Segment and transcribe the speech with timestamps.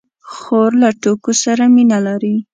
[0.31, 2.35] خور له ټوکو سره مینه لري.